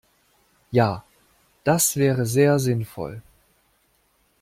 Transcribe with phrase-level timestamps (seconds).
[0.71, 1.03] Ja,
[1.63, 3.21] das wäre sehr sinnvoll.